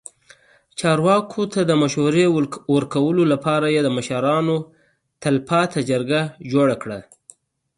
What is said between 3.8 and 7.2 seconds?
د مشرانو تلپاتې جرګه جوړه کړه.